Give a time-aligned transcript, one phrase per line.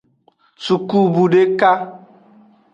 [0.63, 1.71] Sukubu deka.